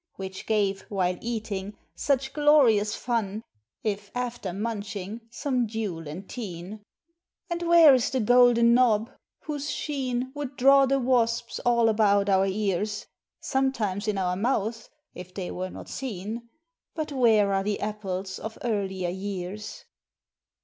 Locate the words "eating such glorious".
1.21-2.95